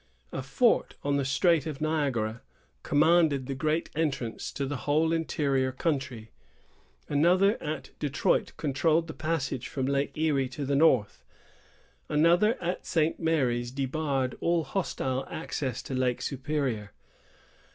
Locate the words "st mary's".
12.87-13.69